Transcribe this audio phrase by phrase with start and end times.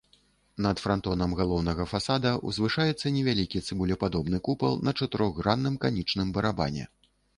[0.65, 6.89] Над франтонам галоўнага фасада ўзвышаецца невялікі цыбулепадобны купал на чатырохгранным канічным барабане.